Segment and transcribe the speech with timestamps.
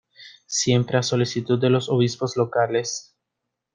[0.47, 3.15] Siempre a solicitud de los obispos locales.